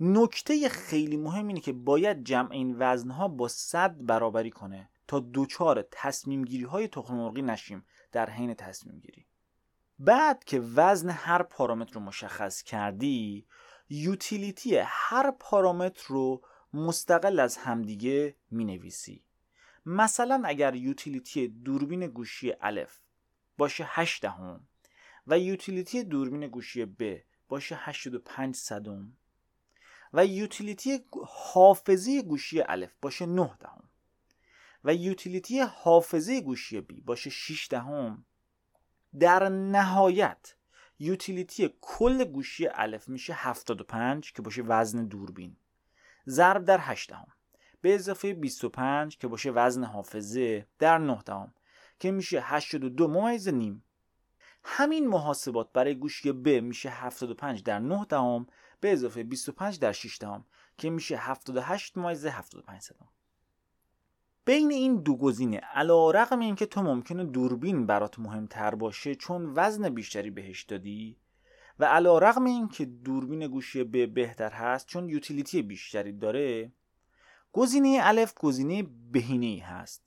نکته 0.00 0.68
خیلی 0.68 1.16
مهم 1.16 1.48
اینه 1.48 1.60
که 1.60 1.72
باید 1.72 2.24
جمع 2.24 2.52
این 2.52 2.76
وزنها 2.78 3.28
با 3.28 3.48
صد 3.48 3.96
برابری 4.06 4.50
کنه 4.50 4.90
تا 5.08 5.20
دوچار 5.20 5.84
تصمیم 5.90 6.44
گیری 6.44 6.64
های 6.64 6.88
تخم 6.88 7.50
نشیم 7.50 7.84
در 8.12 8.30
حین 8.30 8.54
تصمیم 8.54 8.98
گیری 8.98 9.26
بعد 9.98 10.44
که 10.44 10.60
وزن 10.60 11.10
هر 11.10 11.42
پارامتر 11.42 11.94
رو 11.94 12.00
مشخص 12.00 12.62
کردی 12.62 13.46
یوتیلیتی 13.88 14.76
هر 14.86 15.30
پارامتر 15.30 16.04
رو 16.06 16.42
مستقل 16.74 17.40
از 17.40 17.56
همدیگه 17.56 18.36
می 18.50 18.64
نویسی 18.64 19.24
مثلا 19.86 20.42
اگر 20.44 20.74
یوتیلیتی 20.74 21.48
دوربین 21.48 22.06
گوشی 22.06 22.52
الف 22.60 23.00
باشه 23.58 23.84
8 23.88 24.22
دهم 24.22 24.60
و 25.26 25.38
یوتیلیتی 25.38 26.04
دوربین 26.04 26.46
گوشی 26.46 26.84
ب 26.84 27.16
باشه 27.48 27.76
85 27.78 28.54
صدم 28.54 29.12
و 30.12 30.26
یوتیلیتی 30.26 31.00
حافظه 31.26 32.22
گوشی 32.22 32.60
الف 32.60 32.92
باشه 33.02 33.26
9 33.26 33.56
دهم. 33.60 33.82
و 34.84 34.94
یوتیلیتی 34.94 35.60
حافظه 35.60 36.40
گوشی 36.40 36.80
بی 36.80 37.00
باشه 37.00 37.30
6 37.30 37.68
دهم. 37.70 38.24
در 39.18 39.48
نهایت 39.48 40.54
یوتیلیتی 40.98 41.70
کل 41.80 42.24
گوشی 42.24 42.66
الف 42.66 43.08
میشه 43.08 43.32
75 43.32 44.32
که 44.32 44.42
باشه 44.42 44.62
وزن 44.62 45.06
دوربین. 45.06 45.56
ضرب 46.28 46.64
در 46.64 46.78
8 46.80 47.10
دهم. 47.10 47.26
به 47.80 47.94
اضافه 47.94 48.34
25 48.34 49.18
که 49.18 49.28
باشه 49.28 49.50
وزن 49.50 49.84
حافظه 49.84 50.66
در 50.78 50.98
9 50.98 51.22
دهم. 51.22 51.54
که 51.98 52.10
میشه 52.10 52.40
82 52.40 53.08
ممیز 53.08 53.48
نیم. 53.48 53.82
همین 54.64 55.08
محاسبات 55.08 55.72
برای 55.72 55.94
گوشی 55.94 56.32
ب 56.32 56.48
میشه 56.48 56.90
75 56.90 57.62
در 57.62 57.78
9 57.78 58.04
دهم 58.04 58.46
به 58.80 58.92
اضافه 58.92 59.22
25 59.22 59.78
در 59.78 59.92
6 59.92 60.18
دهم 60.20 60.44
که 60.78 60.90
میشه 60.90 61.16
78 61.16 61.98
ممیز 61.98 62.26
75 62.26 62.80
صدام 62.80 63.08
بین 64.44 64.70
این 64.70 64.96
دو 64.96 65.16
گزینه 65.16 65.56
علا 65.56 66.10
رقم 66.10 66.40
این 66.40 66.54
که 66.54 66.66
تو 66.66 66.82
ممکنه 66.82 67.24
دوربین 67.24 67.86
برات 67.86 68.18
مهمتر 68.18 68.74
باشه 68.74 69.14
چون 69.14 69.52
وزن 69.54 69.88
بیشتری 69.88 70.30
بهش 70.30 70.62
دادی 70.62 71.16
و 71.78 71.84
علا 71.84 72.18
رقم 72.18 72.44
این 72.44 72.68
که 72.68 72.84
دوربین 72.84 73.46
گوشی 73.46 73.84
ب 73.84 74.14
بهتر 74.14 74.50
هست 74.50 74.86
چون 74.86 75.08
یوتیلیتی 75.08 75.62
بیشتری 75.62 76.12
داره 76.12 76.72
گزینه 77.52 77.98
الف 78.02 78.34
گزینه 78.34 78.82
بهینه 79.12 79.64
هست. 79.64 80.02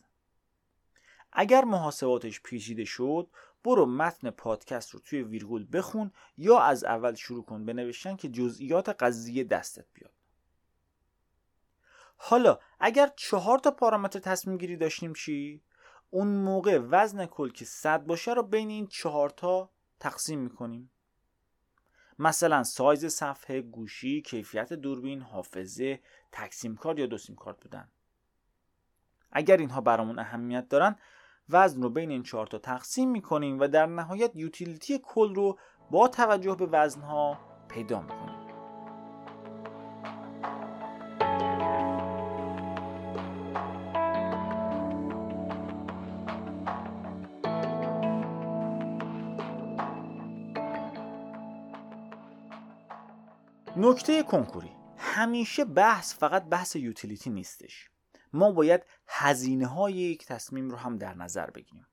اگر 1.34 1.65
محاسباتش 1.65 2.41
پیچیده 2.41 2.86
شد 2.86 3.29
برو 3.63 3.86
متن 3.86 4.30
پادکست 4.30 4.89
رو 4.89 5.00
توی 5.00 5.24
ویرگول 5.24 5.68
بخون 5.74 6.12
یا 6.38 6.60
از 6.60 6.84
اول 6.84 7.13
شروع 7.13 7.46
کن 7.46 7.65
به 7.65 7.74
نوشتن 7.74 8.15
که 8.15 8.30
جزئیات 8.30 8.89
قضیه 8.89 9.44
دستت 9.44 9.86
بیاد. 9.94 10.13
حالا 12.18 12.60
اگر 12.80 13.12
چهار 13.15 13.60
تا 13.60 13.72
پارامتر 13.72 14.20
تصمیم 14.20 14.58
گیری 14.58 14.77
داشتیم 14.77 15.13
چی؟ 15.13 15.62
اون 16.10 16.27
موقع 16.27 16.80
وزن 16.89 17.25
کل 17.25 17.50
که 17.50 17.65
100 17.65 18.06
باشه 18.06 18.34
رو 18.34 18.44
بین 18.44 18.70
این 18.70 18.88
چهار 18.88 19.30
تا 19.30 19.70
تقسیم 20.00 20.39
می‌کنیم. 20.39 20.91
مثلا 22.20 22.63
سایز 22.63 23.06
صفحه 23.06 23.62
گوشی 23.62 24.22
کیفیت 24.22 24.74
دوربین 24.74 25.22
حافظه 25.22 26.00
تقسیم 26.32 26.75
کارت 26.75 27.00
یا 27.00 27.06
دو 27.06 27.18
سیم 27.18 27.36
کارت 27.36 27.60
بودن. 27.60 27.91
اگر 29.32 29.58
اینها 29.58 29.82
برامون 29.82 30.20
اهمیت 30.20 30.70
دارن 30.70 30.96
وزن 31.51 31.81
رو 31.81 31.89
بین 31.89 32.12
این 32.12 32.24
چهار 32.24 32.48
تا 32.48 32.58
تقسیم 32.58 33.12
می‌کنیم 33.12 33.60
و 33.60 33.67
در 33.67 33.86
نهایت 33.86 34.31
یوتیلیتی 34.36 35.00
کل 35.03 35.36
رو 35.36 35.58
با 35.91 36.08
توجه 36.08 36.55
به 36.55 36.65
وزنها 36.65 37.38
پیدا 37.70 38.01
می‌کنیم. 38.01 38.41
نکته 53.77 54.24
کنکوری. 54.24 54.72
همیشه 54.98 55.65
بحث 55.65 56.15
فقط 56.15 56.43
بحث 56.43 56.75
یوتیلیتی 56.75 57.29
نیستش. 57.29 57.90
ما 58.33 58.51
باید 58.51 58.85
هزینه 59.07 59.67
های 59.67 59.93
یک 59.93 60.25
تصمیم 60.25 60.69
رو 60.69 60.77
هم 60.77 60.97
در 60.97 61.13
نظر 61.13 61.50
بگیریم. 61.50 61.88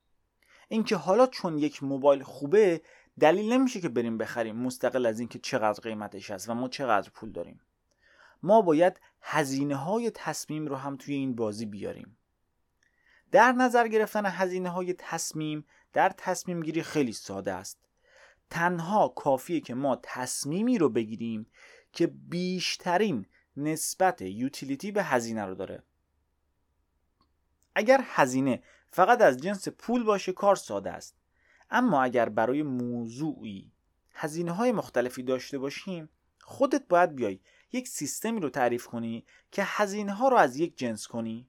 اینکه 0.69 0.97
حالا 0.97 1.27
چون 1.27 1.59
یک 1.59 1.83
موبایل 1.83 2.23
خوبه 2.23 2.83
دلیل 3.21 3.53
نمیشه 3.53 3.81
که 3.81 3.89
بریم 3.89 4.19
بخریم 4.19 4.57
مستقل 4.57 5.07
از 5.07 5.21
اینکه 5.21 5.39
چقدر 5.39 5.81
قیمتش 5.81 6.31
هست 6.31 6.49
و 6.49 6.55
ما 6.55 6.69
چقدر 6.69 7.11
پول 7.11 7.33
داریم. 7.33 7.61
ما 8.43 8.63
باید 8.63 9.01
هزینه 9.21 9.77
های 9.77 10.11
تصمیم 10.11 10.67
رو 10.67 10.77
هم 10.77 10.97
توی 10.97 11.15
این 11.15 11.35
بازی 11.35 11.67
بیاریم. 11.67 12.19
در 13.33 13.53
نظر 13.53 13.89
گرفتن 13.89 14.27
هزینه 14.27 14.69
های 14.69 14.95
تصمیم 14.99 15.67
در 15.93 16.09
تصمیم 16.09 16.63
گیری 16.63 16.83
خیلی 16.83 17.13
ساده 17.13 17.53
است. 17.53 17.79
تنها 18.51 19.09
کافیه 19.09 19.61
که 19.61 19.75
ما 19.75 20.01
تصمیمی 20.03 20.79
رو 20.79 20.89
بگیریم 20.89 21.47
که 21.93 22.07
بیشترین 22.07 23.27
نسبت 23.57 24.23
یوتیلیتی 24.23 24.93
به 24.93 25.03
هزینه 25.03 25.45
رو 25.45 25.55
داره. 25.55 25.83
اگر 27.75 28.01
هزینه 28.05 28.63
فقط 28.91 29.21
از 29.21 29.37
جنس 29.37 29.69
پول 29.69 30.05
باشه 30.05 30.33
کار 30.33 30.57
ساده 30.57 30.91
است. 30.91 31.17
اما 31.71 32.03
اگر 32.03 32.29
برای 32.29 32.63
موضوعی 32.63 33.73
هزینه 34.13 34.53
های 34.53 34.73
مختلفی 34.73 35.23
داشته 35.23 35.59
باشیم 35.59 36.09
خودت 36.43 36.89
باید 36.89 37.15
بیای 37.15 37.41
یک 37.73 37.89
سیستمی 37.89 38.41
رو 38.41 38.51
تعریف 38.51 38.87
کنی 38.87 39.25
که 39.51 39.63
هزینه 39.67 40.13
ها 40.13 40.29
رو 40.29 40.37
از 40.37 40.57
یک 40.57 40.79
جنس 40.79 41.07
کنی. 41.07 41.49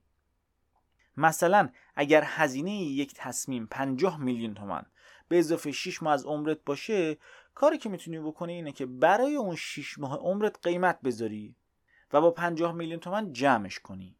مثلا 1.18 1.70
اگر 1.96 2.24
هزینه 2.26 2.72
یک 2.72 3.14
تصمیم 3.16 3.68
50 3.68 4.20
میلیون 4.20 4.54
تومن 4.54 4.86
به 5.28 5.40
اضافه 5.40 5.72
6 5.72 6.04
ماه 6.04 6.14
از 6.14 6.26
عمرت 6.26 6.64
باشه 6.66 7.18
کاری 7.56 7.78
که 7.78 7.90
می‌تونی 7.90 8.20
بکنی 8.20 8.54
اینه 8.54 8.72
که 8.72 8.86
برای 8.86 9.36
اون 9.36 9.56
6 9.56 10.00
ماه 10.00 10.18
عمرت 10.18 10.60
قیمت 10.64 11.02
بذاری 11.02 11.56
و 12.14 12.22
با 12.22 12.32
50 12.32 12.72
میلیون 12.72 13.00
تومن 13.00 13.34
جمعش 13.34 13.80
کنی. 13.80 14.16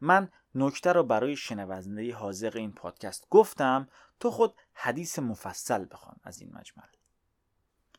من 0.00 0.28
نکته 0.54 0.92
رو 0.92 1.02
برای 1.02 1.36
شنونده 1.36 2.14
حاضق 2.14 2.56
این 2.56 2.72
پادکست 2.72 3.26
گفتم 3.30 3.88
تو 4.20 4.30
خود 4.30 4.54
حدیث 4.72 5.18
مفصل 5.18 5.86
بخوان 5.90 6.16
از 6.24 6.40
این 6.40 6.50
مجمل. 6.54 6.88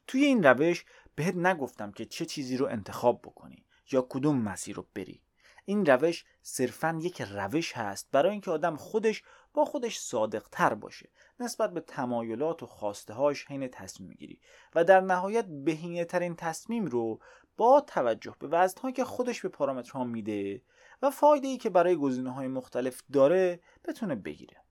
توی 0.07 0.25
این 0.25 0.43
روش 0.43 0.85
بهت 1.15 1.35
نگفتم 1.35 1.91
که 1.91 2.05
چه 2.05 2.25
چیزی 2.25 2.57
رو 2.57 2.65
انتخاب 2.65 3.21
بکنی 3.21 3.65
یا 3.91 4.07
کدوم 4.09 4.41
مسیر 4.41 4.75
رو 4.75 4.87
بری. 4.93 5.21
این 5.65 5.85
روش 5.85 6.25
صرفا 6.41 6.99
یک 7.01 7.21
روش 7.21 7.73
هست 7.73 8.07
برای 8.11 8.31
اینکه 8.31 8.51
آدم 8.51 8.75
خودش 8.75 9.23
با 9.53 9.65
خودش 9.65 9.99
صادق 9.99 10.47
تر 10.51 10.73
باشه 10.73 11.09
نسبت 11.39 11.73
به 11.73 11.81
تمایلات 11.81 12.63
و 12.63 12.65
خواسته 12.65 13.13
هاش 13.13 13.45
حین 13.45 13.67
تصمیم 13.67 14.13
گیری 14.13 14.39
و 14.75 14.83
در 14.83 15.01
نهایت 15.01 15.45
بهینه 15.45 16.05
ترین 16.05 16.35
تصمیم 16.35 16.85
رو 16.85 17.19
با 17.57 17.81
توجه 17.81 18.35
به 18.39 18.47
وزنهایی 18.47 18.93
که 18.93 19.05
خودش 19.05 19.41
به 19.41 19.49
پارامترها 19.49 20.03
میده 20.03 20.61
و 21.01 21.09
فایده 21.09 21.47
ای 21.47 21.57
که 21.57 21.69
برای 21.69 21.95
گزینه 21.95 22.31
های 22.31 22.47
مختلف 22.47 23.01
داره 23.13 23.59
بتونه 23.83 24.15
بگیره. 24.15 24.63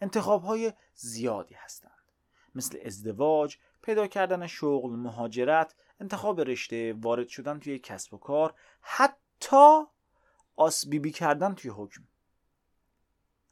انتخاب 0.00 0.42
های 0.42 0.72
زیادی 0.94 1.54
هستند. 1.54 1.92
مثل 2.54 2.78
ازدواج، 2.84 3.56
پیدا 3.82 4.06
کردن 4.06 4.46
شغل، 4.46 4.90
مهاجرت، 4.90 5.74
انتخاب 6.00 6.40
رشته، 6.40 6.92
وارد 6.92 7.28
شدن 7.28 7.58
توی 7.58 7.78
کسب 7.78 8.14
و 8.14 8.18
کار، 8.18 8.54
حتی 8.80 9.82
آسبیبی 10.56 11.10
کردن 11.10 11.54
توی 11.54 11.70
حکم. 11.70 12.02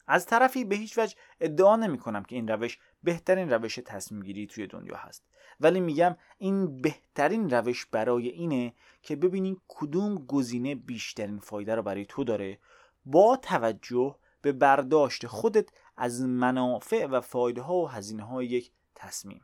از 0.07 0.27
طرفی 0.27 0.65
به 0.65 0.77
هیچ 0.77 0.99
وجه 0.99 1.17
ادعا 1.41 1.77
نمی 1.77 1.99
کنم 1.99 2.25
که 2.25 2.37
این 2.37 2.49
روش 2.49 2.79
بهترین 3.05 3.51
روش 3.51 3.75
تصمیم 3.75 4.23
گیری 4.23 4.47
توی 4.47 4.67
دنیا 4.67 4.97
هست. 4.97 5.25
ولی 5.61 5.81
میگم 5.81 6.17
این 6.39 6.83
بهترین 6.83 7.51
روش 7.51 7.87
برای 7.87 8.29
اینه 8.29 8.75
که 9.03 9.17
ببینی 9.17 9.57
کدوم 9.69 10.15
گزینه 10.15 10.75
بیشترین 10.75 11.39
فایده 11.39 11.75
رو 11.75 11.83
برای 11.83 12.07
تو 12.07 12.25
داره 12.25 12.59
با 13.07 13.37
توجه 13.37 14.17
به 14.43 14.53
برداشت 14.53 15.27
خودت 15.27 15.69
از 15.97 16.23
منافع 16.23 17.07
و 17.07 17.21
فایده 17.21 17.61
ها 17.63 17.75
و 17.75 17.89
هزینه 17.89 18.23
های 18.23 18.47
یک 18.47 18.71
تصمیم. 18.95 19.41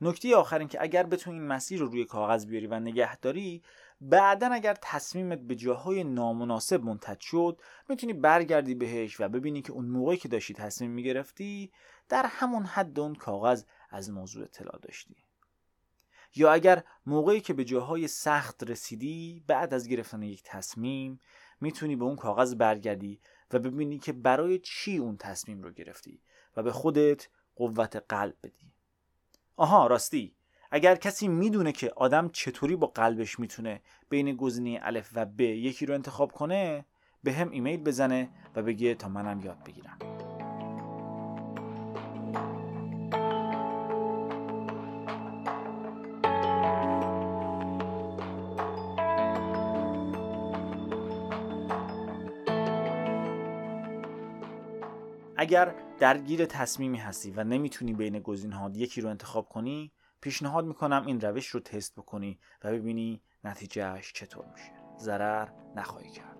نکته 0.00 0.36
آخر 0.36 0.58
این 0.58 0.68
که 0.68 0.82
اگر 0.82 1.02
بتونی 1.02 1.38
این 1.38 1.46
مسیر 1.48 1.80
رو 1.80 1.86
روی 1.86 2.04
کاغذ 2.04 2.46
بیاری 2.46 2.66
و 2.66 2.80
نگهداری 2.80 3.62
بعدا 4.00 4.46
اگر 4.46 4.76
تصمیمت 4.82 5.38
به 5.38 5.54
جاهای 5.54 6.04
نامناسب 6.04 6.82
منتج 6.84 7.20
شد 7.20 7.60
می‌تونی 7.88 8.12
برگردی 8.12 8.74
بهش 8.74 9.20
و 9.20 9.28
ببینی 9.28 9.62
که 9.62 9.72
اون 9.72 9.84
موقعی 9.84 10.16
که 10.16 10.28
داشتی 10.28 10.54
تصمیم 10.54 10.90
می‌گرفتی 10.90 11.72
در 12.08 12.26
همون 12.26 12.64
حد 12.64 13.00
اون 13.00 13.14
کاغذ 13.14 13.64
از 13.90 14.10
موضوع 14.10 14.44
اطلاع 14.44 14.78
داشتی. 14.82 15.16
یا 16.34 16.52
اگر 16.52 16.84
موقعی 17.06 17.40
که 17.40 17.54
به 17.54 17.64
جاهای 17.64 18.08
سخت 18.08 18.70
رسیدی 18.70 19.44
بعد 19.46 19.74
از 19.74 19.88
گرفتن 19.88 20.22
یک 20.22 20.42
تصمیم 20.44 21.20
می‌تونی 21.60 21.96
به 21.96 22.04
اون 22.04 22.16
کاغذ 22.16 22.54
برگردی 22.54 23.20
و 23.52 23.58
ببینی 23.58 23.98
که 23.98 24.12
برای 24.12 24.58
چی 24.58 24.96
اون 24.96 25.16
تصمیم 25.16 25.62
رو 25.62 25.70
گرفتی 25.70 26.20
و 26.56 26.62
به 26.62 26.72
خودت 26.72 27.28
قوت 27.56 27.96
قلب 28.08 28.34
بدی. 28.42 28.72
آها 29.56 29.86
راستی. 29.86 30.36
اگر 30.70 30.96
کسی 30.96 31.28
می‌دونه 31.28 31.72
که 31.72 31.92
آدم 31.96 32.28
چطوری 32.28 32.76
با 32.76 32.86
قلبش 32.86 33.38
می‌تونه 33.38 33.80
بین 34.08 34.36
گزینه 34.36 34.78
الف 34.82 35.10
و 35.14 35.24
ب 35.24 35.40
یکی 35.40 35.86
رو 35.86 35.94
انتخاب 35.94 36.32
کنه 36.32 36.84
به 37.24 37.32
هم 37.32 37.50
ایمیل 37.50 37.82
بزنه 37.82 38.30
و 38.56 38.62
بگه 38.62 38.94
تا 38.94 39.08
منم 39.08 39.40
یاد 39.40 39.64
بگیرم. 39.64 39.98
اگر 55.46 55.74
درگیر 55.98 56.46
تصمیمی 56.46 56.98
هستی 56.98 57.30
و 57.30 57.44
نمی‌تونی 57.44 57.92
بین 57.92 58.18
گزینه‌ها 58.18 58.70
یکی 58.74 59.00
رو 59.00 59.08
انتخاب 59.08 59.48
کنی 59.48 59.92
پیشنهاد 60.20 60.64
می‌کنم 60.64 61.04
این 61.06 61.20
روش 61.20 61.46
رو 61.46 61.60
تست 61.60 61.94
بکنی 61.96 62.38
و 62.64 62.72
ببینی 62.72 63.20
نتیجهش 63.44 64.12
چطور 64.12 64.44
میشه. 64.52 64.72
ضرر 64.98 65.48
نخواهی 65.76 66.10
کرد. 66.10 66.36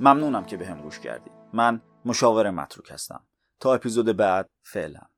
ممنونم 0.00 0.44
که 0.44 0.56
به 0.56 0.66
هم 0.66 0.80
گوش 0.80 0.98
کردید 1.00 1.32
من 1.52 1.80
مشاور 2.04 2.50
متروک 2.50 2.90
هستم. 2.92 3.26
تا 3.60 3.74
اپیزود 3.74 4.16
بعد 4.16 4.50
فعلا. 4.62 5.13